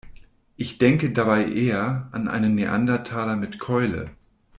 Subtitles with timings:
[0.55, 4.09] Ich denke dabei eher an einen Neandertaler mit Keule.